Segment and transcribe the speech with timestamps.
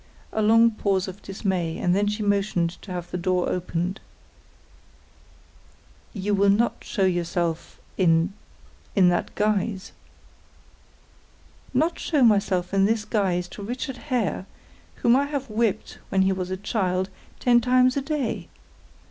[0.33, 3.99] A long pause of dismay, and then she motioned to have the door opened.
[6.11, 8.33] "You will not show yourself in
[8.95, 9.91] in that guise?"
[11.71, 14.47] "Not show myself in this guise to Richard Hare
[14.95, 18.47] whom I have whipped when he was a child ten times a day!